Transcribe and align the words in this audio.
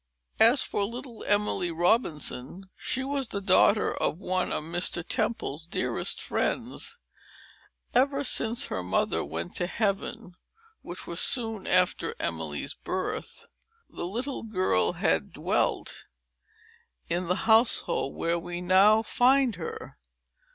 As 0.39 0.63
for 0.63 0.83
little 0.83 1.23
Emily 1.25 1.69
Robinson, 1.69 2.71
she 2.75 3.03
was 3.03 3.27
the 3.27 3.39
daughter 3.39 3.93
of 3.93 4.17
one 4.17 4.51
of 4.51 4.63
Mr. 4.63 5.07
Temple's 5.07 5.67
dearest 5.67 6.19
friends. 6.19 6.97
Ever 7.93 8.23
since 8.23 8.65
her 8.65 8.81
mother 8.81 9.23
went 9.23 9.53
to 9.57 9.67
Heaven, 9.67 10.33
(which 10.81 11.05
was 11.05 11.19
soon 11.19 11.67
after 11.67 12.15
Emily's 12.19 12.73
birth,) 12.73 13.45
the 13.91 14.07
little 14.07 14.41
girl 14.41 14.93
had 14.93 15.31
dwelt 15.33 16.07
in 17.07 17.27
the 17.27 17.35
household 17.45 18.15
where 18.15 18.39
we 18.39 18.59
now 18.59 19.03
find 19.03 19.53
her. 19.57 19.99